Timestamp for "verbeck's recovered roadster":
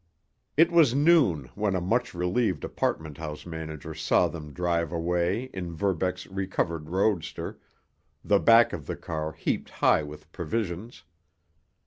5.75-7.59